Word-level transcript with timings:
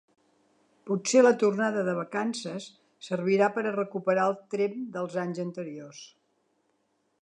Potser 0.89 1.21
la 1.27 1.33
tornada 1.43 1.83
de 1.89 1.93
vacances 1.99 2.67
servirà 3.11 3.53
per 3.59 3.67
a 3.73 3.77
recuperar 3.79 4.27
el 4.33 4.37
tremp 4.55 4.85
dels 4.97 5.23
anys 5.27 5.47
anteriors. 5.49 6.05